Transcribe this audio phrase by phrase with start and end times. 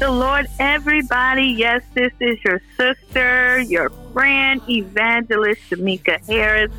[0.00, 1.44] The Lord, everybody.
[1.44, 6.72] Yes, this is your sister, your friend, evangelist Shamika Harris,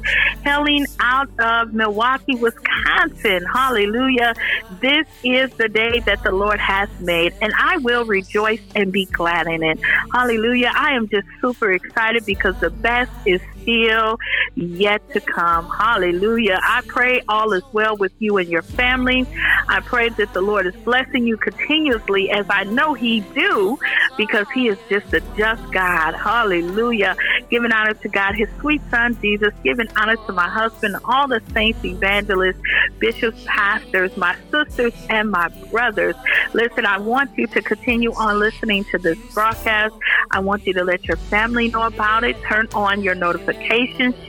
[0.43, 3.45] hailing out of Milwaukee, Wisconsin.
[3.45, 4.33] Hallelujah.
[4.81, 9.05] This is the day that the Lord has made, and I will rejoice and be
[9.05, 9.79] glad in it.
[10.11, 10.71] Hallelujah.
[10.75, 14.17] I am just super excited because the best is still
[14.55, 15.69] yet to come.
[15.69, 16.59] Hallelujah.
[16.63, 19.27] I pray all is well with you and your family.
[19.69, 23.77] I pray that the Lord is blessing you continuously as I know he do
[24.17, 26.13] because he is just a just God.
[26.15, 27.15] Hallelujah.
[27.49, 31.41] Giving honor to God, his sweet son Jesus, giving honor to my husband, all the
[31.53, 32.59] saints, evangelists,
[32.99, 36.15] bishops, pastors, my sisters, and my brothers.
[36.53, 39.93] Listen, I want you to continue on listening to this broadcast.
[40.31, 42.37] I want you to let your family know about it.
[42.47, 43.50] Turn on your notifications,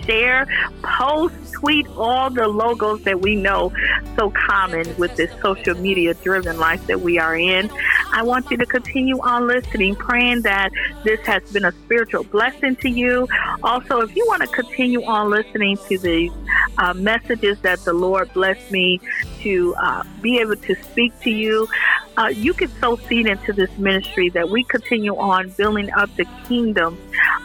[0.05, 0.47] share,
[0.83, 3.73] post, tweet all the logos that we know
[4.17, 7.71] so common with this social media driven life that we are in.
[8.13, 10.71] I want you to continue on listening, praying that
[11.05, 13.29] this has been a spiritual blessing to you.
[13.63, 16.33] Also, if you want to continue on listening to these
[16.79, 19.01] uh, messages that the Lord blessed me
[19.43, 21.69] to uh, be able to speak to you,
[22.17, 26.27] uh, you can sow seed into this ministry that we continue on building up the
[26.49, 26.99] kingdom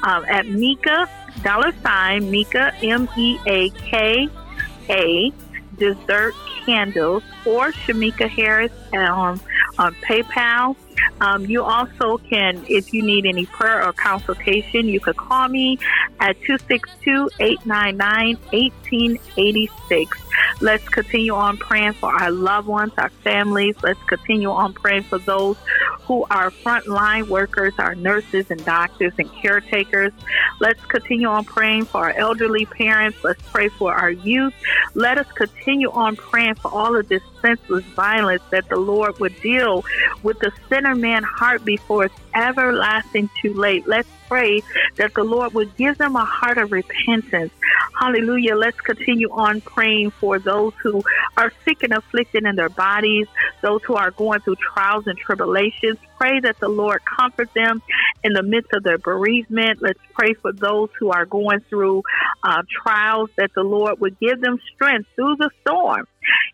[0.04, 1.10] um, at Mika,
[1.44, 4.30] dollar sign, Mika, M E A K
[4.90, 5.34] A,
[5.78, 6.34] dessert
[6.66, 9.40] candles, or Shamika Harris um,
[9.78, 10.76] on PayPal.
[11.22, 15.80] Um, you also can, if you need any prayer or consultation, you could call me
[16.20, 20.22] at 262 899 1886.
[20.62, 23.76] Let's continue on praying for our loved ones, our families.
[23.82, 25.58] Let's continue on praying for those
[26.08, 30.14] who are frontline workers, our nurses and doctors and caretakers.
[30.62, 33.18] Let's continue on praying for our elderly parents.
[33.24, 34.54] Let's pray for our youth.
[34.96, 39.40] Let us continue on praying for all of this senseless violence that the Lord would
[39.42, 39.84] deal
[40.24, 43.88] with the sinner man heart before it's everlasting too late.
[43.88, 44.62] Let's pray
[44.98, 47.52] that the Lord would give them a heart of repentance.
[48.00, 48.56] Hallelujah.
[48.56, 51.02] Let's continue on praying for those who
[51.36, 53.28] are sick and afflicted in their bodies,
[53.62, 55.98] those who are going through trials and tribulations.
[56.18, 57.82] Pray that the Lord comfort them
[58.24, 59.82] in the midst of their bereavement.
[59.82, 62.04] Let's pray for those who are going through
[62.44, 66.08] uh, trials, that the Lord would give them strength through the storm.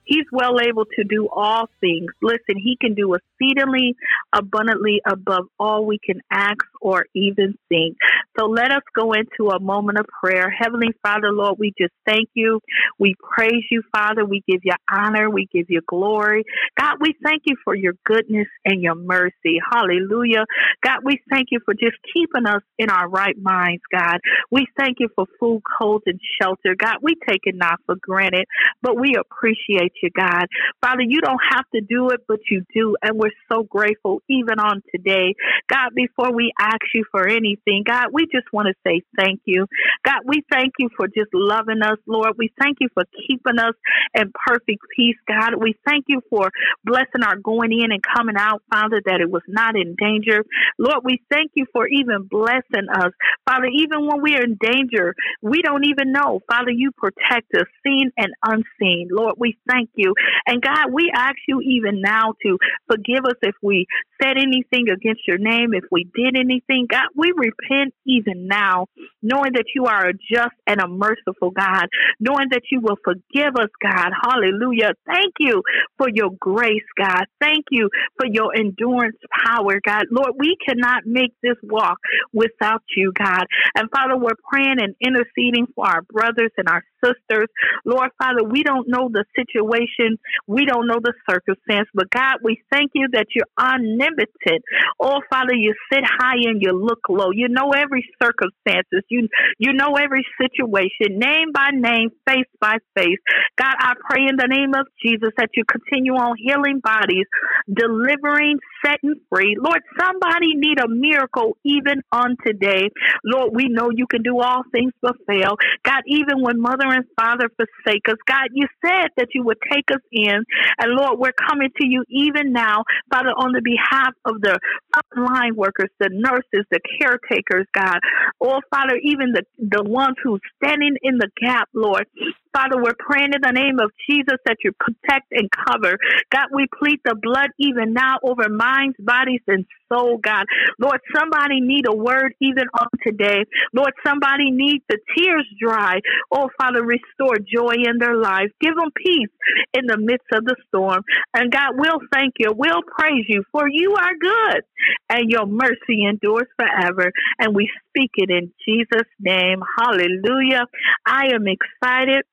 [0.06, 2.12] He's well able to do all things.
[2.22, 3.96] Listen, He can do exceedingly
[4.34, 7.98] abundantly above all we can ask or even think.
[8.38, 10.50] So let us go into a moment of prayer.
[10.50, 12.60] Heavenly Father, Lord, we just thank you.
[13.00, 14.26] We praise you, Father.
[14.26, 15.30] We give you honor.
[15.30, 16.44] We give you glory.
[16.78, 19.60] God, we thank you for your goodness and your mercy.
[19.72, 20.44] Hallelujah.
[20.84, 24.20] God, we thank you for just keeping us in our right minds, God.
[24.52, 26.76] We thank you for food, clothes, and shelter.
[26.78, 28.46] God, we take it not for granted,
[28.82, 30.48] but we appreciate you, God.
[30.82, 32.98] Father, you don't have to do it, but you do.
[33.02, 35.36] And we're so grateful even on today.
[35.70, 39.66] God, before we ask you for anything, God, we just want to say thank you.
[40.06, 42.34] God, we thank you for just loving us, Lord.
[42.38, 43.76] We thank you for keeping us
[44.14, 45.56] in perfect peace, God.
[45.60, 46.50] We thank you for
[46.84, 50.46] blessing our going in and coming out, Father, that it was not in danger.
[50.78, 53.12] Lord, we thank you for even blessing us.
[53.48, 56.42] Father, even when we are in danger, we don't even know.
[56.50, 59.10] Father, you protect us, seen and unseen.
[59.12, 60.14] Lord, we thank you.
[60.48, 62.58] And God, we ask you even now to
[62.88, 63.88] forgive us if we
[64.22, 66.63] said anything against your name, if we did anything.
[66.70, 68.88] God, we repent even now,
[69.22, 71.88] knowing that you are a just and a merciful God,
[72.20, 74.12] knowing that you will forgive us, God.
[74.24, 74.94] Hallelujah.
[75.06, 75.62] Thank you
[75.98, 77.26] for your grace, God.
[77.40, 80.06] Thank you for your endurance power, God.
[80.12, 82.00] Lord, we cannot make this walk
[82.34, 83.46] without you, God.
[83.76, 87.48] And Father, we're praying and interceding for our brothers and our sisters.
[87.86, 90.18] Lord, Father, we don't know the situation.
[90.48, 94.64] We don't know the circumstance, but God, we thank you that you're omnipotent.
[95.00, 97.32] Oh, Father, you sit high and you look low.
[97.32, 99.04] You know every circumstances.
[99.10, 99.28] You,
[99.60, 103.20] you know every situation, name by name, face by face.
[103.58, 107.26] God, I pray in the name of Jesus that you continue on healing bodies,
[107.72, 109.56] delivering, setting free.
[109.60, 112.90] Lord, somebody need a miracle even on today.
[113.24, 115.56] Lord, we know you can do all things but fail.
[115.84, 120.02] God, even when mother father forsake us, God, you said that you would take us
[120.12, 120.44] in.
[120.80, 124.60] And Lord, we're coming to you even now, Father, on the behalf of the
[124.96, 128.00] frontline workers, the nurses, the caretakers, God.
[128.42, 132.06] Oh, Father, even the, the ones who's standing in the gap, Lord.
[132.54, 135.98] Father, we're praying in the name of Jesus that you protect and cover.
[136.32, 140.46] God, we plead the blood even now over minds, bodies, and soul, God.
[140.80, 143.46] Lord, somebody need a word even on today.
[143.74, 146.00] Lord, somebody needs the tears dry.
[146.32, 148.52] Oh, Father, restore joy in their lives.
[148.62, 149.30] Give them peace
[149.74, 151.04] in the midst of the storm.
[151.34, 152.54] And God, we'll thank you.
[152.56, 154.64] We'll praise you for you are good
[155.10, 157.12] and your mercy endures forever.
[157.40, 159.60] And we speak it in Jesus' name.
[159.80, 160.66] Hallelujah.
[161.06, 162.24] I am excited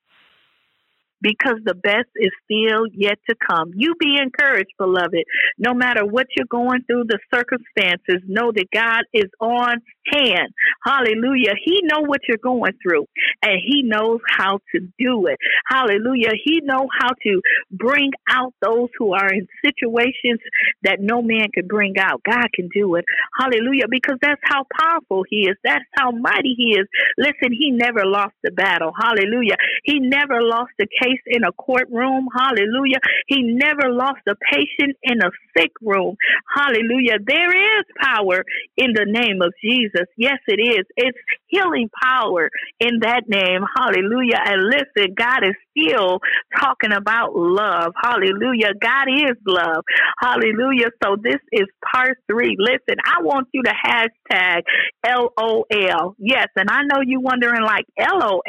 [1.21, 3.73] because the best is still yet to come.
[3.75, 5.25] You be encouraged, beloved.
[5.59, 9.81] No matter what you're going through, the circumstances, know that God is on
[10.13, 10.51] hand.
[10.85, 11.55] Hallelujah.
[11.65, 13.07] He know what you're going through
[13.43, 15.39] and he knows how to do it.
[15.67, 16.33] Hallelujah.
[16.45, 20.41] He know how to bring out those who are in situations
[20.83, 22.23] that no man can bring out.
[22.25, 23.05] God can do it.
[23.39, 23.87] Hallelujah.
[23.89, 25.57] Because that's how powerful he is.
[25.65, 26.87] That's how mighty he is.
[27.19, 28.93] Listen, he never lost the battle.
[28.99, 29.57] Hallelujah.
[29.85, 32.29] He never lost a case in a courtroom.
[32.37, 32.99] Hallelujah.
[33.27, 36.17] He never lost a patient in a sick room.
[36.55, 37.19] Hallelujah.
[37.25, 38.45] There is power
[38.77, 40.00] in the name of Jesus.
[40.01, 40.13] Jesus.
[40.17, 40.87] Yes, it is.
[40.97, 43.63] It's healing power in that name.
[43.77, 44.41] Hallelujah.
[44.45, 46.21] And listen, God is still
[46.61, 47.93] talking about love.
[48.03, 48.73] Hallelujah.
[48.81, 49.85] God is love.
[50.21, 50.89] Hallelujah.
[51.03, 52.57] So this is part three.
[52.59, 54.63] Listen, I want you to hashtag
[55.07, 56.15] LOL.
[56.19, 56.49] Yes.
[56.57, 58.43] And I know you're wondering like LOL.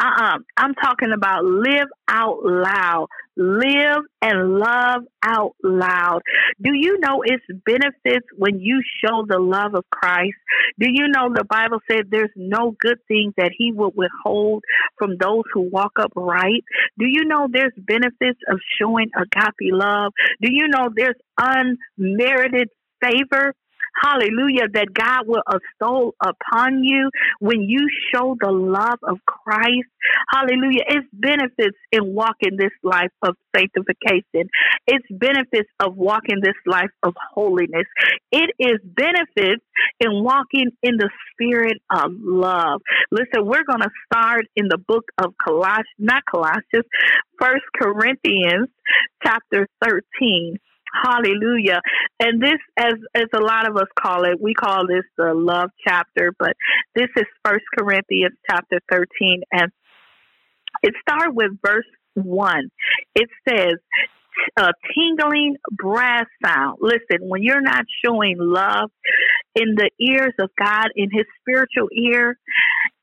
[0.00, 0.38] Uh-uh.
[0.56, 6.20] I'm talking about live out loud live and love out loud.
[6.60, 10.36] Do you know its benefits when you show the love of Christ?
[10.78, 14.64] Do you know the Bible said there's no good thing that he will withhold
[14.98, 16.64] from those who walk upright?
[16.98, 20.12] Do you know there's benefits of showing agape love?
[20.40, 22.68] Do you know there's unmerited
[23.02, 23.54] favor
[24.00, 27.10] hallelujah, that God will bestow upon you
[27.40, 29.88] when you show the love of Christ.
[30.30, 30.82] Hallelujah.
[30.88, 34.48] It's benefits in walking this life of sanctification.
[34.86, 37.86] It's benefits of walking this life of holiness.
[38.30, 39.64] It is benefits
[40.00, 42.80] in walking in the spirit of love.
[43.10, 46.86] Listen, we're going to start in the book of Colossians, not Colossians,
[47.38, 48.68] First Corinthians
[49.22, 50.58] chapter 13.
[50.92, 51.80] Hallelujah.
[52.20, 55.70] And this, as, as a lot of us call it, we call this the love
[55.86, 56.54] chapter, but
[56.94, 59.42] this is First Corinthians chapter 13.
[59.52, 59.72] And
[60.82, 62.68] it starts with verse 1.
[63.14, 63.76] It says,
[64.56, 66.78] a tingling brass sound.
[66.80, 68.90] Listen, when you're not showing love
[69.54, 72.38] in the ears of God, in his spiritual ear,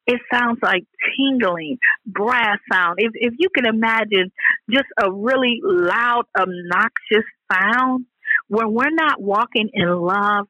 [0.10, 0.86] it sounds like
[1.16, 2.96] tingling brass sound.
[2.98, 4.32] If if you can imagine
[4.70, 8.06] just a really loud, obnoxious sound,
[8.48, 10.48] when we're not walking in love,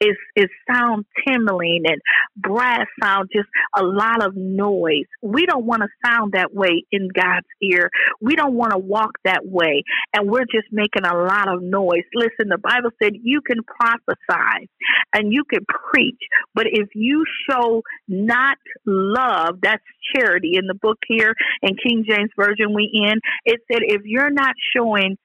[0.00, 2.00] is is sound timbling and
[2.36, 5.06] brass sound, just a lot of noise.
[5.22, 7.90] We don't want to sound that way in God's ear.
[8.20, 9.82] We don't want to walk that way,
[10.14, 12.04] and we're just making a lot of noise.
[12.14, 14.68] Listen, the Bible said you can prophesy
[15.14, 16.20] and you can preach,
[16.54, 19.82] but if you show not love, that's
[20.14, 20.52] charity.
[20.54, 24.54] In the book here in King James Version we in, it said if you're not
[24.74, 25.16] showing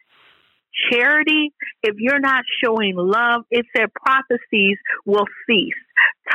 [0.92, 1.54] charity,
[1.84, 5.74] if you're not showing love, it said prophecies will cease,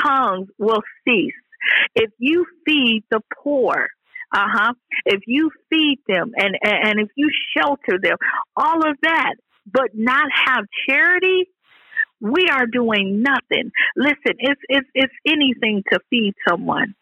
[0.03, 1.35] tongues will cease.
[1.95, 3.89] If you feed the poor,
[4.33, 4.73] uh huh,
[5.05, 8.17] if you feed them and, and, if you shelter them,
[8.57, 9.35] all of that,
[9.73, 11.49] but not have charity,
[12.21, 13.71] we are doing nothing.
[13.97, 16.95] Listen, it's it's it's anything to feed someone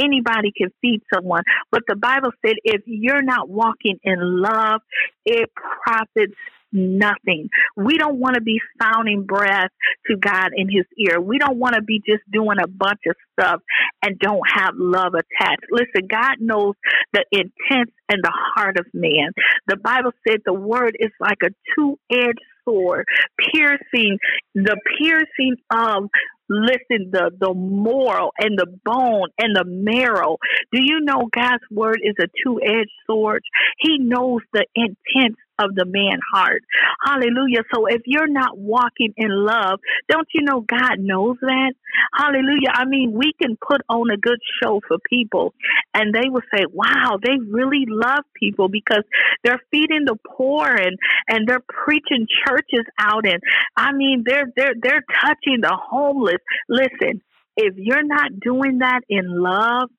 [0.00, 1.42] anybody can feed someone.
[1.70, 4.80] But the Bible said if you're not walking in love,
[5.24, 5.50] it
[5.84, 6.34] profits
[6.74, 7.48] nothing.
[7.76, 9.70] We don't want to be sounding breath
[10.10, 11.20] to God in his ear.
[11.20, 13.60] We don't want to be just doing a bunch of stuff
[14.02, 15.66] and don't have love attached.
[15.70, 16.74] Listen, God knows
[17.12, 19.30] the intent and the heart of man.
[19.68, 23.06] The Bible said the word is like a two edged sword,
[23.52, 24.18] piercing
[24.54, 26.08] the piercing of
[26.48, 30.38] listen the the moral and the bone and the marrow.
[30.72, 33.42] Do you know god's word is a two-edged sword?
[33.78, 36.62] He knows the intent of the man heart.
[37.04, 37.62] Hallelujah.
[37.74, 41.72] So if you're not walking in love don't you know god knows that?
[42.14, 42.70] Hallelujah.
[42.72, 45.54] I mean we can put on a good show for people
[45.92, 49.04] and they will say wow they really love people because
[49.42, 53.40] they're feeding the poor and and they're preaching churches out and
[53.76, 56.40] i mean they're they're they're touching the homeless.
[56.68, 57.22] Listen,
[57.56, 59.90] if you're not doing that in love,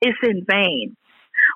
[0.00, 0.96] it's in vain.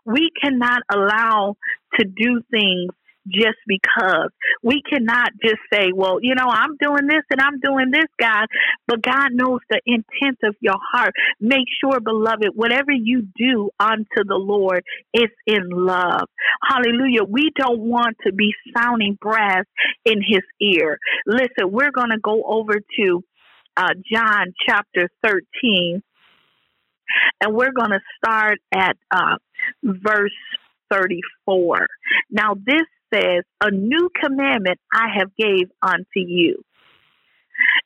[0.05, 1.57] We cannot allow
[1.99, 2.91] to do things
[3.31, 4.31] just because.
[4.63, 8.47] We cannot just say, well, you know, I'm doing this and I'm doing this, God,
[8.87, 11.13] but God knows the intent of your heart.
[11.41, 14.83] Make sure, beloved, whatever you do unto the Lord
[15.15, 16.29] is in love.
[16.69, 17.25] Hallelujah.
[17.25, 19.65] We don't want to be sounding brass
[20.05, 20.99] in his ear.
[21.27, 23.25] Listen, we're going to go over to
[23.77, 26.03] uh, John chapter 13,
[27.41, 29.37] and we're going to start at uh,
[29.83, 30.33] verse
[30.91, 31.87] 34.
[32.31, 36.63] Now, this says, A new commandment I have gave unto you,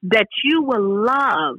[0.04, 1.56] that you will love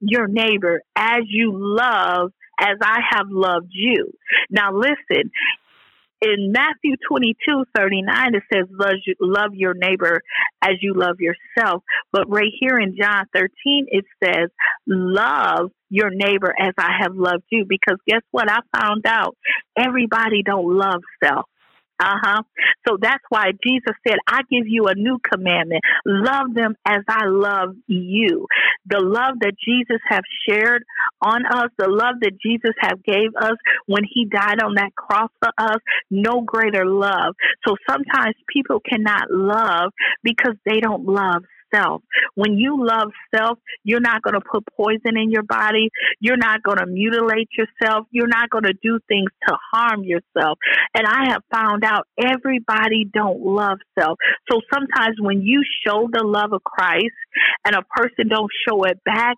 [0.00, 2.30] your neighbor as you love
[2.60, 4.12] as I have loved you.
[4.50, 5.30] Now listen,
[6.24, 8.66] in Matthew 22, 39, it says,
[9.20, 10.20] love, your neighbor
[10.62, 11.82] as you love yourself.
[12.12, 14.48] But right here in John 13, it says,
[14.86, 17.66] love your neighbor as I have loved you.
[17.68, 18.50] Because guess what?
[18.50, 19.36] I found out
[19.76, 21.46] everybody don't love self.
[22.00, 22.42] Uh huh.
[22.88, 25.82] So that's why Jesus said, I give you a new commandment.
[26.04, 28.46] Love them as I love you.
[28.86, 30.82] The love that Jesus have shared
[31.22, 35.30] on us, the love that Jesus have gave us when he died on that cross
[35.38, 35.78] for us,
[36.10, 37.34] no greater love.
[37.66, 42.02] So sometimes people cannot love because they don't love self.
[42.34, 45.90] When you love self, you're not going to put poison in your body.
[46.20, 48.06] You're not going to mutilate yourself.
[48.10, 50.58] You're not going to do things to harm yourself.
[50.94, 54.18] And I have found out everybody don't love self.
[54.50, 57.14] So sometimes when you show the love of Christ
[57.64, 59.36] and a person don't show it back,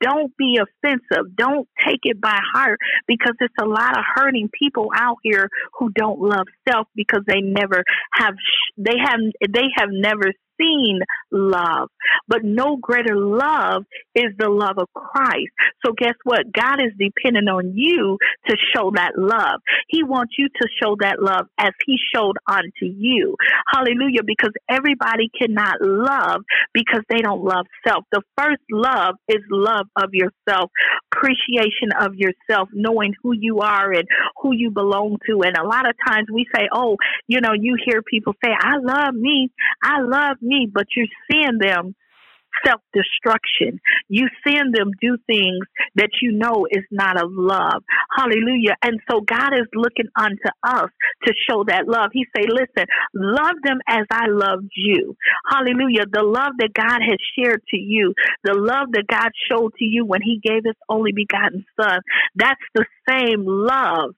[0.00, 1.34] don't be offensive.
[1.36, 5.90] Don't take it by heart because it's a lot of hurting people out here who
[5.90, 8.34] don't love self because they never have
[8.76, 11.00] they have they have never seen
[11.30, 11.88] love,
[12.26, 13.84] but no greater love
[14.14, 15.52] is the love of Christ.
[15.84, 16.52] So guess what?
[16.52, 19.60] God is dependent on you to show that love.
[19.88, 23.36] He wants you to show that love as he showed unto you.
[23.72, 24.22] Hallelujah.
[24.24, 28.04] Because everybody cannot love because they don't love self.
[28.12, 30.70] The first love is love of yourself,
[31.12, 34.04] appreciation of yourself, knowing who you are and
[34.42, 35.42] who you belong to.
[35.42, 36.96] And a lot of times we say, oh,
[37.26, 39.50] you know, you hear people say, I love me.
[39.82, 41.94] I love me, but you're seeing them
[42.66, 43.80] self destruction.
[44.08, 45.64] You seeing them do things
[45.94, 47.82] that you know is not of love.
[48.16, 48.76] Hallelujah.
[48.82, 50.90] And so God is looking unto us
[51.24, 52.10] to show that love.
[52.12, 55.16] He say, listen, love them as I loved you.
[55.50, 56.04] Hallelujah.
[56.10, 58.14] The love that God has shared to you,
[58.44, 62.00] the love that God showed to you when he gave his only begotten son,
[62.34, 64.14] that's the same love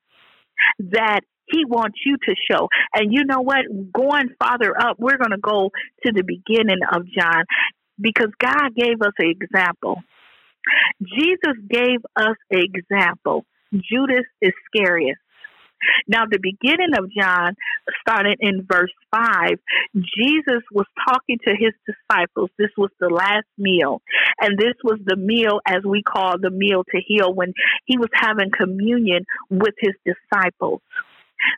[0.78, 1.20] that
[1.50, 2.68] he wants you to show.
[2.94, 3.64] And you know what?
[3.92, 5.70] Going farther up, we're going to go
[6.04, 7.44] to the beginning of John
[8.00, 10.02] because God gave us an example.
[11.02, 13.44] Jesus gave us an example.
[13.72, 15.16] Judas Iscariot.
[16.06, 17.54] Now, the beginning of John,
[18.00, 19.52] started in verse 5,
[19.94, 22.50] Jesus was talking to his disciples.
[22.58, 24.02] This was the last meal.
[24.40, 27.54] And this was the meal, as we call the meal to heal, when
[27.86, 30.82] he was having communion with his disciples.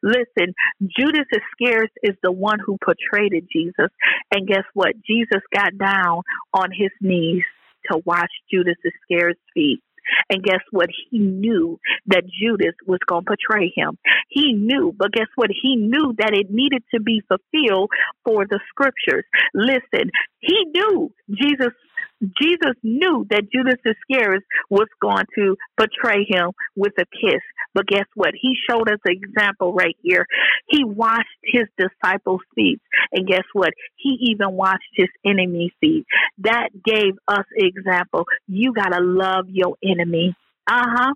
[0.02, 3.90] Listen, Judas Iscariot is the one who portrayed Jesus.
[4.32, 4.94] And guess what?
[5.06, 6.22] Jesus got down
[6.54, 7.44] on his knees
[7.90, 9.82] to wash Judas Iscariot's feet.
[10.28, 10.88] And guess what?
[11.10, 13.98] He knew that Judas was going to betray him.
[14.28, 15.50] He knew, but guess what?
[15.50, 17.90] He knew that it needed to be fulfilled
[18.24, 19.24] for the scriptures.
[19.54, 20.10] Listen,
[20.40, 21.72] he knew Jesus
[22.40, 27.40] Jesus knew that Judas Iscariot was going to betray him with a kiss.
[27.74, 28.32] But guess what?
[28.40, 30.26] He showed us an example right here.
[30.68, 32.80] He washed his disciples' feet.
[33.12, 33.72] And guess what?
[33.96, 36.06] He even washed his enemy's feet.
[36.38, 38.24] That gave us example.
[38.46, 40.34] You got to love your enemy.
[40.66, 41.14] Uh huh.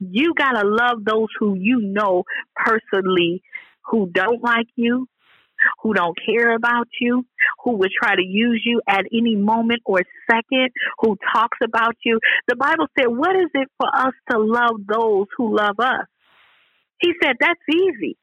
[0.00, 2.24] You got to love those who you know
[2.56, 3.42] personally
[3.90, 5.06] who don't like you,
[5.82, 7.24] who don't care about you,
[7.64, 12.20] who would try to use you at any moment or second, who talks about you.
[12.46, 16.06] The Bible said, What is it for us to love those who love us?
[17.00, 18.16] He said, That's easy.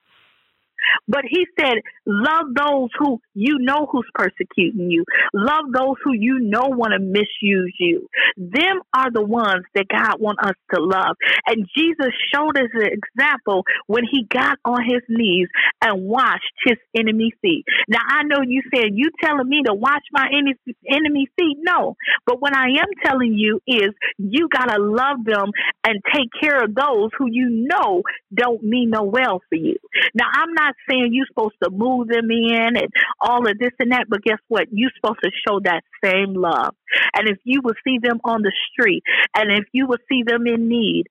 [1.07, 1.75] But he said,
[2.05, 5.03] love those who you know who's persecuting you.
[5.33, 8.07] Love those who you know want to misuse you.
[8.37, 11.15] Them are the ones that God want us to love.
[11.47, 15.47] And Jesus showed us an example when he got on his knees
[15.81, 17.65] and washed his enemy feet.
[17.87, 21.57] Now I know you said you telling me to wash my enemy feet.
[21.61, 21.95] No.
[22.25, 25.51] But what I am telling you is you gotta love them
[25.85, 29.77] and take care of those who you know don't mean no well for you.
[30.13, 32.89] Now I'm not saying you're supposed to move them in and
[33.21, 34.67] all of this and that, but guess what?
[34.71, 36.75] You're supposed to show that same love.
[37.15, 39.03] And if you will see them on the street
[39.35, 41.05] and if you will see them in need,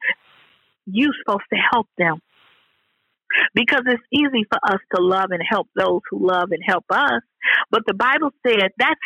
[0.86, 2.18] you're supposed to help them.
[3.54, 7.22] because it's easy for us to love and help those who love and help us.
[7.70, 9.00] But the Bible said that's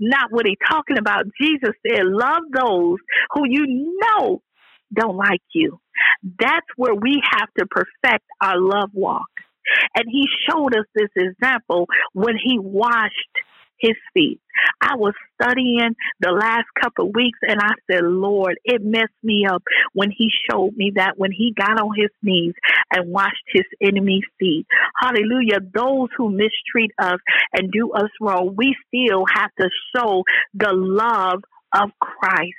[0.00, 1.24] not what he's talking about.
[1.40, 2.98] Jesus said, love those
[3.32, 4.42] who you know
[4.94, 5.80] don't like you.
[6.38, 9.28] That's where we have to perfect our love walk.
[9.94, 13.12] And he showed us this example when he washed
[13.78, 14.40] his feet.
[14.80, 19.46] I was studying the last couple of weeks and I said, Lord, it messed me
[19.48, 22.54] up when he showed me that when he got on his knees
[22.92, 24.66] and washed his enemy's feet.
[25.00, 25.60] Hallelujah.
[25.74, 27.20] Those who mistreat us
[27.52, 31.42] and do us wrong, we still have to show the love
[31.74, 32.54] of Christ.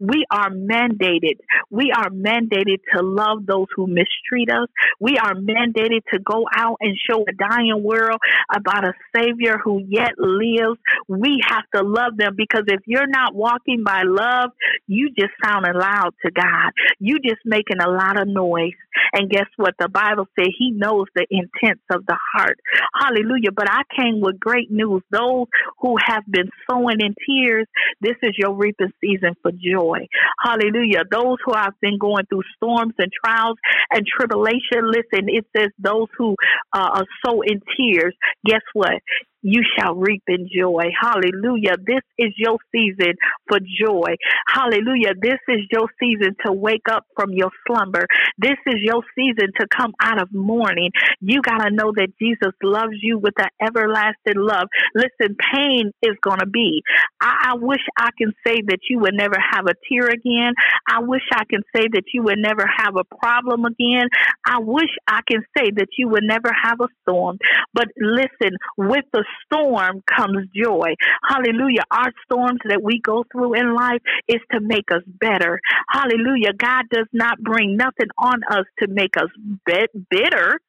[0.00, 1.38] We are mandated.
[1.70, 4.68] We are mandated to love those who mistreat us.
[5.00, 8.20] We are mandated to go out and show a dying world
[8.54, 10.78] about a Savior who yet lives.
[11.08, 14.50] We have to love them because if you're not walking by love,
[14.86, 16.72] you just sounding loud to God.
[16.98, 18.72] You just making a lot of noise.
[19.12, 19.74] And guess what?
[19.78, 22.58] The Bible says He knows the intents of the heart.
[22.98, 23.52] Hallelujah.
[23.54, 25.02] But I came with great news.
[25.10, 25.46] Those
[25.80, 27.66] who have been sowing in tears,
[28.00, 30.06] this is your reaping season for joy.
[30.42, 31.02] Hallelujah.
[31.10, 33.56] Those who have been going through storms and trials
[33.90, 36.36] and tribulation, listen, it says those who
[36.72, 39.02] uh, are so in tears, guess what?
[39.46, 40.90] You shall reap in joy.
[41.00, 41.76] Hallelujah.
[41.86, 43.14] This is your season
[43.48, 44.16] for joy.
[44.52, 45.14] Hallelujah.
[45.22, 48.06] This is your season to wake up from your slumber.
[48.38, 50.90] This is your season to come out of mourning.
[51.20, 54.66] You got to know that Jesus loves you with an everlasting love.
[54.96, 56.82] Listen, pain is going to be.
[57.20, 60.54] I, I wish I can say that you would never have a tear again.
[60.88, 64.08] I wish I can say that you would never have a problem again.
[64.44, 67.38] I wish I can say that you would never have a storm.
[67.74, 70.94] But listen, with the storm comes joy.
[71.28, 71.84] Hallelujah.
[71.90, 75.60] Our storms that we go through in life is to make us better.
[75.88, 76.52] Hallelujah.
[76.56, 79.30] God does not bring nothing on us to make us
[79.64, 80.60] bit- bitter.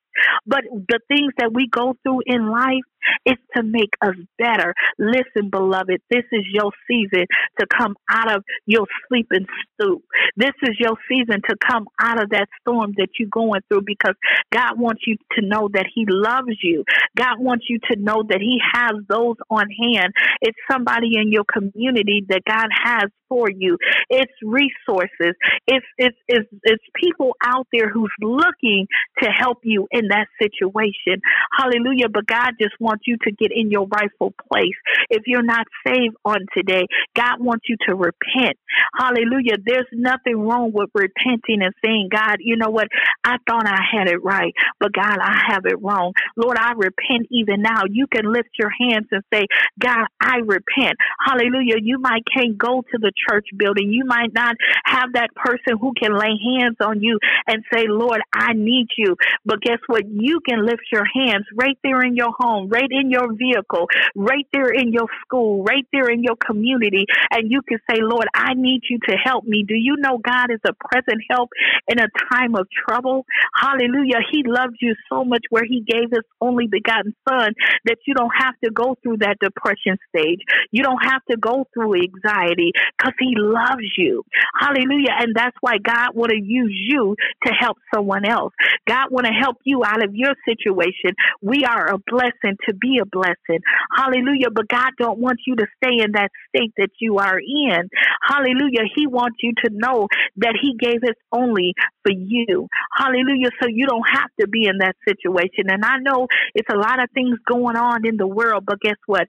[0.47, 2.83] But the things that we go through in life
[3.25, 4.73] is to make us better.
[4.97, 7.25] Listen, beloved, this is your season
[7.59, 10.03] to come out of your sleeping stoop.
[10.35, 14.15] This is your season to come out of that storm that you're going through because
[14.53, 16.83] God wants you to know that He loves you.
[17.15, 20.13] God wants you to know that He has those on hand.
[20.41, 23.77] It's somebody in your community that God has for you.
[24.09, 25.35] It's resources.
[25.67, 28.87] It's it's it's, it's people out there who's looking
[29.21, 31.21] to help you in that situation.
[31.57, 32.09] Hallelujah.
[32.09, 34.75] But God just wants you to get in your rightful place.
[35.09, 38.57] If you're not saved on today, God wants you to repent.
[38.97, 39.57] Hallelujah.
[39.63, 42.87] There's nothing wrong with repenting and saying, God, you know what?
[43.23, 46.13] I thought I had it right, but God, I have it wrong.
[46.35, 47.83] Lord, I repent even now.
[47.89, 49.45] You can lift your hands and say,
[49.79, 50.95] God, I repent.
[51.25, 51.75] Hallelujah.
[51.81, 53.91] You might can't go to the church building.
[53.91, 54.55] You might not
[54.85, 59.15] have that person who can lay hands on you and say, Lord, I need you.
[59.45, 60.03] But guess what?
[60.07, 64.45] You can lift your hands right there in your home, right in your vehicle, right
[64.53, 67.05] there in your school, right there in your community.
[67.31, 69.63] And you can say, Lord, I need you to help me.
[69.67, 71.49] Do you know God is a present help
[71.87, 73.25] in a time of trouble?
[73.55, 74.19] Hallelujah.
[74.31, 77.53] He loves you so much where he gave his only begotten son
[77.85, 80.39] that you don't have to go through that depression stage.
[80.71, 84.23] You don't have to go through anxiety because he loves you.
[84.59, 85.15] Hallelujah.
[85.19, 88.53] And that's why God want to use you to help someone else.
[88.87, 91.11] God want to help you out of your situation.
[91.41, 93.61] We are a blessing to be a blessing.
[93.95, 94.49] Hallelujah.
[94.53, 97.89] But God don't want you to stay in that state that you are in.
[98.27, 98.85] Hallelujah.
[98.95, 102.67] He wants you to know that he gave his only for you.
[102.95, 103.49] Hallelujah.
[103.61, 105.69] So you don't have to be in that situation.
[105.69, 108.97] And I know it's a lot of things going on in the world, but guess
[109.05, 109.27] what?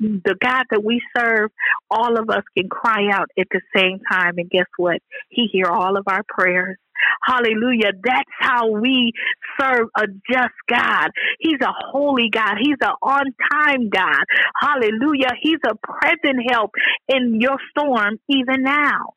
[0.00, 1.50] The God that we serve,
[1.90, 4.34] all of us can cry out at the same time.
[4.38, 4.98] And guess what?
[5.28, 6.76] He hear all of our prayers.
[7.22, 7.92] Hallelujah.
[8.02, 9.12] That's how we
[9.60, 11.10] serve a just God.
[11.40, 12.54] He's a holy God.
[12.60, 14.24] He's an on time God.
[14.60, 15.32] Hallelujah.
[15.40, 16.70] He's a present help
[17.08, 19.14] in your storm even now.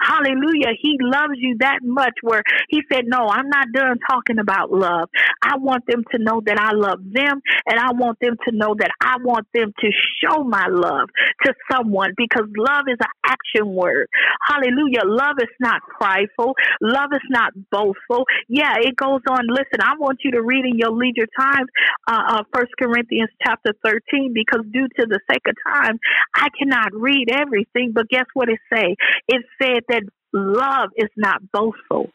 [0.00, 0.74] Hallelujah.
[0.80, 5.08] He loves you that much where he said, No, I'm not done talking about love.
[5.42, 8.74] I want them to know that I love them and I want them to know
[8.78, 9.88] that I want them to
[10.22, 11.08] show my love
[11.44, 14.08] to someone because love is an action word.
[14.46, 15.02] Hallelujah.
[15.04, 16.54] Love is not prideful.
[16.80, 18.24] Love is not boastful.
[18.48, 19.46] Yeah, it goes on.
[19.48, 21.66] Listen, I want you to read in your leisure time,
[22.06, 25.98] uh, uh, 1 Corinthians chapter 13, because due to the sake of time,
[26.34, 28.96] I cannot read everything, but guess what it say?
[29.28, 30.02] It said that
[30.32, 32.10] love is not boastful.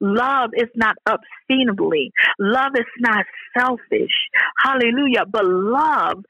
[0.00, 2.12] Love is not obscenely.
[2.38, 3.24] Love is not
[3.56, 4.12] selfish.
[4.58, 5.24] Hallelujah.
[5.30, 6.24] But love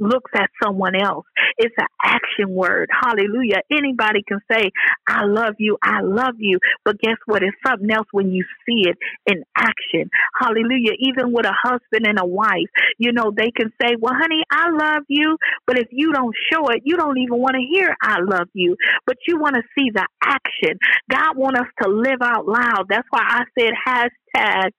[0.00, 1.26] looks at someone else.
[1.58, 2.88] It's an action word.
[2.90, 3.60] Hallelujah.
[3.70, 4.70] Anybody can say,
[5.08, 6.58] I love you, I love you.
[6.84, 7.42] But guess what?
[7.42, 10.10] It's something else when you see it in action.
[10.40, 10.92] Hallelujah.
[10.98, 14.70] Even with a husband and a wife, you know, they can say, Well, honey, I
[14.70, 15.36] love you.
[15.66, 18.76] But if you don't show it, you don't even want to hear I love you.
[19.06, 20.78] But you want to see the action.
[21.10, 22.86] God wants us to live out loud.
[22.88, 24.70] That's why I said hashtag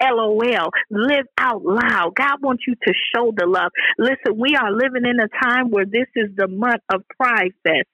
[0.00, 0.70] LOL.
[0.90, 2.14] Live out loud.
[2.14, 3.72] God wants you to show the love.
[3.98, 7.88] Listen, we are living in a time where this is the month of Pride Fest.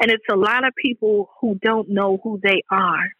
[0.00, 3.12] And it's a lot of people who don't know who they are.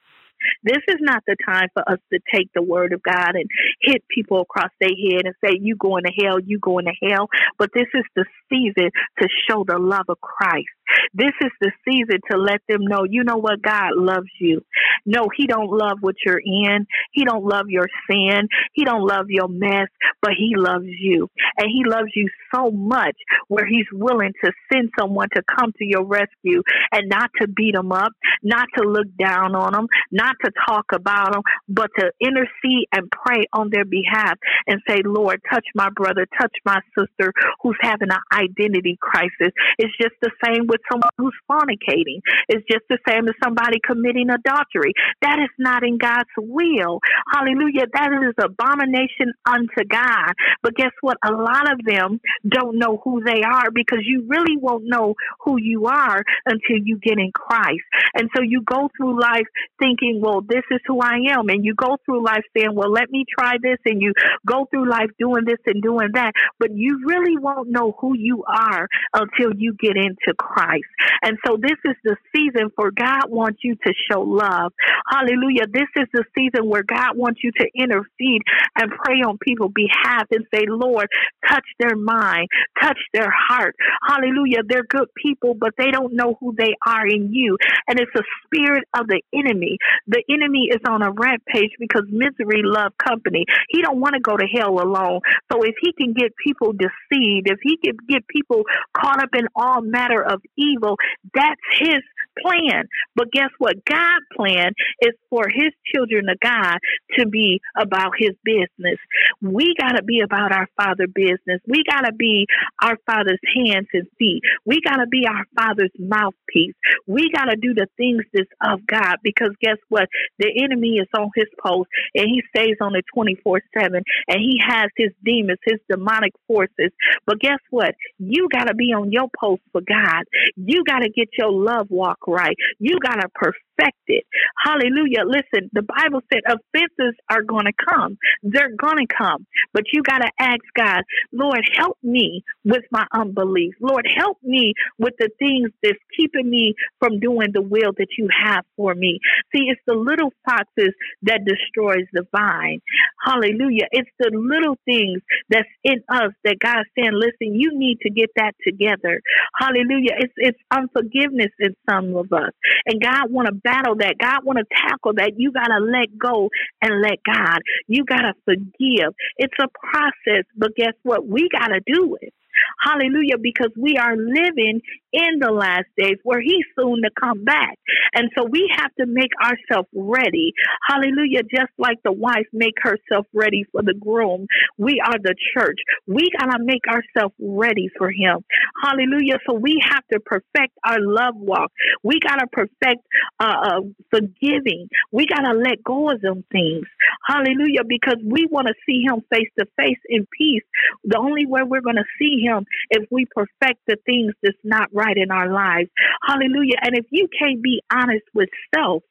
[0.62, 3.48] This is not the time for us to take the word of God and
[3.80, 7.28] hit people across their head and say, You going to hell, you going to hell.
[7.58, 10.68] But this is the season to show the love of Christ.
[11.14, 14.62] This is the season to let them know, you know what, God loves you.
[15.06, 16.86] No, He don't love what you're in.
[17.12, 18.48] He don't love your sin.
[18.72, 19.88] He don't love your mess,
[20.20, 21.28] but He loves you.
[21.56, 23.16] And He loves you so much
[23.48, 27.74] where He's willing to send someone to come to your rescue and not to beat
[27.74, 32.10] them up, not to look down on them, not to talk about them, but to
[32.20, 37.32] intercede and pray on their behalf and say, Lord, touch my brother, touch my sister
[37.62, 39.52] who's having an identity crisis.
[39.78, 42.20] It's just the same with someone who's fornicating.
[42.48, 44.92] It's just the same as somebody committing adultery.
[45.22, 47.00] That is not in God's will.
[47.32, 47.86] Hallelujah.
[47.92, 50.32] That is abomination unto God.
[50.62, 51.16] But guess what?
[51.24, 55.58] A lot of them don't know who they are because you really won't know who
[55.60, 57.82] you are until you get in Christ.
[58.14, 59.46] And so you go through life
[59.78, 61.48] thinking, well, this is who I am.
[61.48, 63.78] And you go through life saying, well, let me try this.
[63.84, 64.12] And you
[64.46, 66.32] go through life doing this and doing that.
[66.60, 70.86] But you really won't know who you are until you get into Christ.
[71.22, 74.72] And so this is the season for God wants you to show love.
[75.10, 75.66] Hallelujah.
[75.72, 78.42] This is the season where God wants you to intercede
[78.76, 81.08] and pray on people's behalf and say, Lord,
[81.48, 82.48] touch their mind,
[82.80, 83.74] touch their heart.
[84.06, 84.62] Hallelujah.
[84.66, 87.56] They're good people, but they don't know who they are in you.
[87.88, 89.78] And it's a spirit of the enemy.
[90.12, 93.44] The enemy is on a rampage because misery loves company.
[93.70, 95.20] He don't want to go to hell alone.
[95.50, 98.62] So if he can get people deceived, if he can get people
[98.94, 100.96] caught up in all matter of evil,
[101.34, 102.02] that's his
[102.38, 102.88] plan.
[103.16, 103.84] But guess what?
[103.84, 104.72] God's plan
[105.02, 106.78] is for his children of God
[107.18, 108.98] to be about his business.
[109.40, 111.60] We got to be about our father business.
[111.66, 112.46] We got to be
[112.82, 114.42] our father's hands and feet.
[114.64, 116.74] We got to be our father's mouthpiece.
[117.06, 120.08] We got to do the things that's of God because guess what?
[120.38, 124.58] The enemy is on his post and he stays on it 24 7 and he
[124.66, 126.90] has his demons, his demonic forces.
[127.26, 127.94] But guess what?
[128.18, 130.24] You got to be on your post for God.
[130.56, 132.56] You got to get your love walk right.
[132.78, 134.24] You got to perfect it.
[134.64, 135.24] Hallelujah.
[135.26, 138.16] Listen, the Bible said offenses are going to come.
[138.42, 139.46] They're going to come.
[139.72, 143.74] But you got to ask God, Lord, help me with my unbelief.
[143.80, 148.28] Lord, help me with the things that's keeping me from doing the will that you
[148.44, 149.18] have for me.
[149.54, 152.80] See, it's the little foxes that destroys the vine.
[153.24, 153.86] Hallelujah.
[153.92, 158.30] It's the little things that's in us that God's saying, listen, you need to get
[158.36, 159.20] that together.
[159.58, 160.16] Hallelujah.
[160.18, 162.52] It's it's unforgiveness in some of us.
[162.86, 164.16] And God want to battle that.
[164.20, 165.32] God want to tackle that.
[165.36, 166.50] You got to let go
[166.82, 167.60] and let God.
[167.88, 169.14] You got to forgive.
[169.38, 171.26] It's a process, but guess what?
[171.26, 172.34] We got to do it.
[172.80, 173.38] Hallelujah.
[173.40, 174.80] Because we are living
[175.12, 177.78] in the last days where he's soon to come back.
[178.14, 180.52] And so we have to make ourselves ready.
[180.88, 181.42] Hallelujah.
[181.42, 184.46] Just like the wife make herself ready for the groom.
[184.78, 185.78] We are the church.
[186.06, 188.44] We got to make ourselves ready for him.
[188.82, 189.38] Hallelujah.
[189.46, 191.70] So we have to perfect our love walk.
[192.02, 193.06] We got to perfect
[193.38, 194.88] uh, uh, forgiving.
[195.12, 196.86] We got to let go of them things.
[197.26, 197.84] Hallelujah.
[197.86, 200.62] Because we want to see him face to face in peace.
[201.04, 202.51] The only way we're to see him
[202.90, 205.90] if we perfect the things that's not right in our lives.
[206.26, 206.76] Hallelujah.
[206.82, 209.02] And if you can't be honest with self,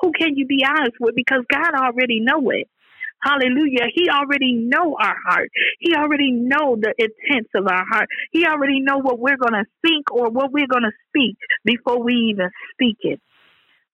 [0.00, 1.14] who can you be honest with?
[1.14, 2.68] Because God already know it.
[3.22, 3.86] Hallelujah.
[3.94, 5.48] He already know our heart.
[5.80, 8.08] He already know the intents of our heart.
[8.30, 12.02] He already know what we're going to think or what we're going to speak before
[12.02, 13.20] we even speak it.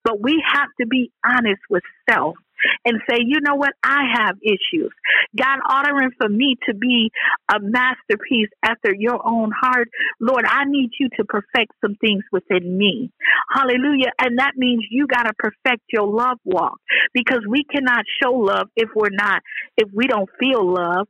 [0.04, 2.36] But we have to be honest with self
[2.84, 4.92] and say, you know what, I have issues.
[5.36, 7.10] God ordering for me to be
[7.52, 9.88] a masterpiece after your own heart.
[10.20, 13.10] Lord, I need you to perfect some things within me.
[13.52, 14.12] Hallelujah.
[14.20, 16.78] And that means you got to perfect your love walk
[17.14, 19.42] because we cannot show love if we're not,
[19.76, 21.08] if we don't feel love.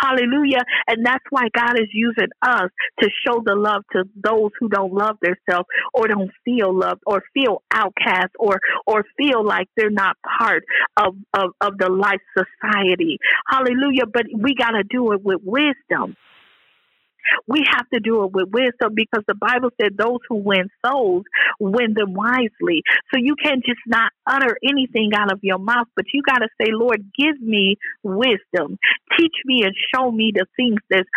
[0.00, 0.62] Hallelujah.
[0.88, 4.92] And that's why God is using us to show the love to those who don't
[4.92, 10.16] love themselves or don't feel loved or feel outcast or or feel like they're not
[10.38, 10.64] part
[10.96, 13.18] of, of, of the life society.
[13.48, 14.06] Hallelujah.
[14.12, 16.16] But we gotta do it with wisdom.
[17.46, 21.24] We have to do it with wisdom because the Bible said those who win souls
[21.58, 22.82] win them wisely.
[23.12, 26.48] So you can't just not utter anything out of your mouth, but you got to
[26.60, 28.78] say, Lord, give me wisdom.
[29.16, 31.08] Teach me and show me the things that's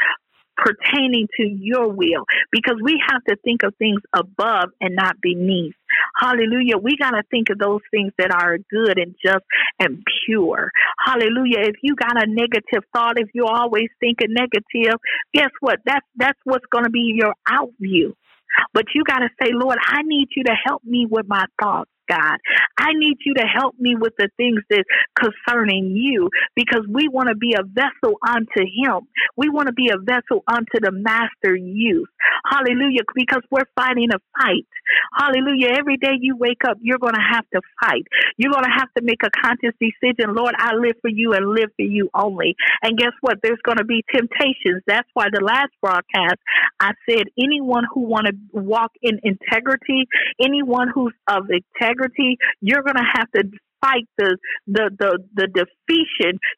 [0.64, 5.76] pertaining to your will because we have to think of things above and not beneath.
[6.20, 6.78] Hallelujah.
[6.78, 9.44] We got to think of those things that are good and just
[9.80, 10.72] and pure.
[11.04, 11.62] Hallelujah.
[11.62, 15.00] If you got a negative thought, if you always think thinking negative,
[15.34, 15.80] guess what?
[15.86, 18.16] That's that's what's going to be your out view.
[18.74, 21.92] But you got to say, Lord, I need you to help me with my thoughts.
[22.10, 22.38] God.
[22.78, 27.30] I need you to help me with the things that concerning you because we want
[27.30, 29.08] to be a vessel unto him.
[29.38, 32.10] We want to be a vessel unto the master use.
[32.50, 33.02] Hallelujah.
[33.16, 34.68] Because we're fighting a fight.
[35.16, 35.78] Hallelujah.
[35.78, 38.04] Every day you wake up, you're going to have to fight.
[38.38, 40.34] You're going to have to make a conscious decision.
[40.36, 42.56] Lord, I live for you and live for you only.
[42.82, 43.38] And guess what?
[43.44, 44.82] There's going to be temptations.
[44.88, 46.40] That's why the last broadcast
[46.80, 50.08] I said anyone who want to walk in integrity,
[50.42, 53.44] anyone who's of integrity, integrity, you're going to have to
[53.82, 55.66] fight the the the the.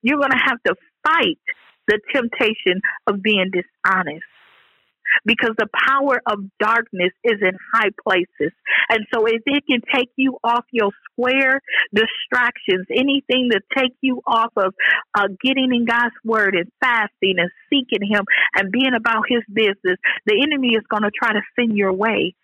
[0.01, 1.39] You're going to have to fight
[1.87, 4.23] the temptation of being dishonest
[5.25, 8.53] because the power of darkness is in high places.
[8.89, 11.61] And so if it can take you off your square,
[11.93, 14.73] distractions, anything to take you off of
[15.15, 18.23] uh, getting in God's word and fasting and seeking Him
[18.55, 22.35] and being about His business, the enemy is going to try to send your way.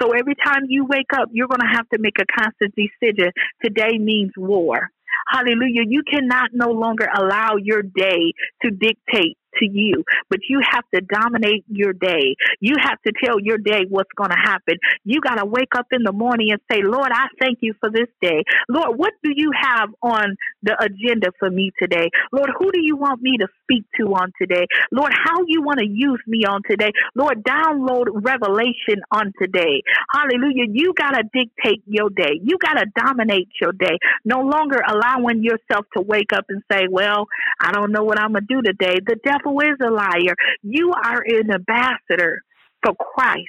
[0.00, 3.32] So every time you wake up, you're going to have to make a constant decision.
[3.64, 4.90] Today means war.
[5.28, 5.82] Hallelujah.
[5.86, 11.00] You cannot no longer allow your day to dictate to you, but you have to
[11.00, 12.36] dominate your day.
[12.60, 14.76] You have to tell your day what's going to happen.
[15.04, 17.90] You got to wake up in the morning and say, Lord, I thank you for
[17.90, 18.44] this day.
[18.68, 22.10] Lord, what do you have on the agenda for me today?
[22.32, 24.66] Lord, who do you want me to speak to on today?
[24.92, 26.90] Lord, how you want to use me on today?
[27.14, 29.82] Lord, download revelation on today.
[30.12, 30.66] Hallelujah.
[30.70, 32.40] You got to dictate your day.
[32.42, 33.98] You got to dominate your day.
[34.24, 37.26] No longer allowing yourself to wake up and say, well,
[37.60, 38.98] I don't know what I'm going to do today.
[39.04, 40.34] The devil devil is a liar.
[40.62, 42.42] You are an ambassador
[42.82, 43.48] for Christ.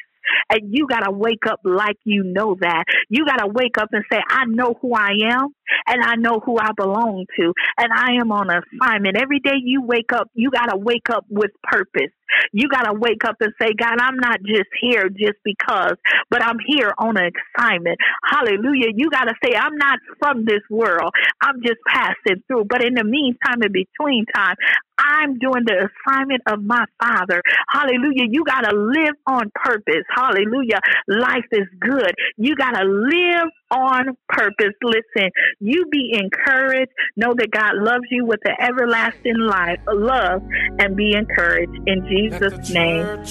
[0.51, 2.83] And you got to wake up like you know that.
[3.09, 5.47] You got to wake up and say, I know who I am
[5.87, 7.53] and I know who I belong to.
[7.79, 9.17] And I am on assignment.
[9.17, 12.11] Every day you wake up, you got to wake up with purpose.
[12.51, 15.95] You got to wake up and say, God, I'm not just here just because,
[16.29, 17.97] but I'm here on an assignment.
[18.23, 18.91] Hallelujah.
[18.95, 21.11] You got to say, I'm not from this world.
[21.41, 22.65] I'm just passing through.
[22.69, 24.55] But in the meantime, in between time,
[24.99, 27.41] I'm doing the assignment of my Father.
[27.69, 28.25] Hallelujah.
[28.29, 30.03] You got to live on purpose.
[30.13, 30.79] Hallelujah.
[31.07, 32.11] Life is good.
[32.37, 34.73] You got to live on purpose.
[34.83, 36.91] Listen, you be encouraged.
[37.15, 40.41] Know that God loves you with an everlasting life, love,
[40.79, 43.25] and be encouraged in Jesus' name.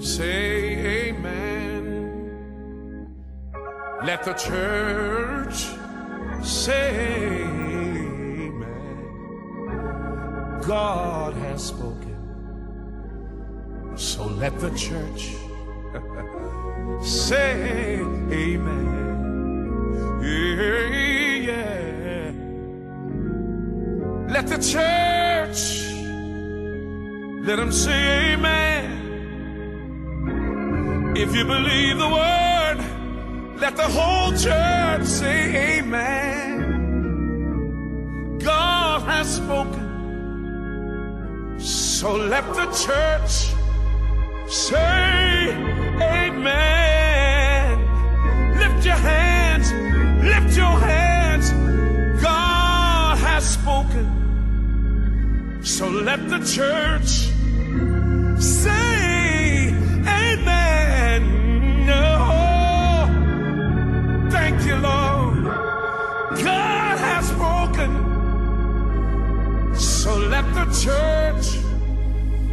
[0.00, 2.32] Say amen.
[4.04, 5.66] Let the church
[6.44, 9.30] say amen.
[10.62, 12.42] God has spoken.
[13.96, 15.32] So let the church
[17.04, 18.00] say
[18.32, 19.20] amen.
[20.22, 20.88] Yeah,
[21.48, 22.32] yeah.
[24.28, 25.91] Let the church,
[27.42, 28.92] let them say amen.
[31.16, 32.78] If you believe the word,
[33.60, 36.78] let the whole church say amen.
[38.38, 39.82] God has spoken.
[41.58, 43.52] So let the church
[44.48, 45.52] say
[46.00, 47.78] amen.
[48.56, 49.72] Lift your hands,
[50.24, 51.50] lift your hands.
[52.22, 54.22] God has spoken.
[55.64, 57.31] So let the church
[58.42, 59.68] say
[60.22, 61.20] amen.
[61.86, 62.06] No,
[64.30, 65.44] thank you, Lord.
[66.48, 67.90] God has broken.
[69.76, 71.46] So let the church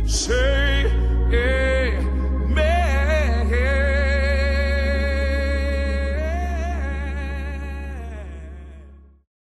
[0.07, 0.68] say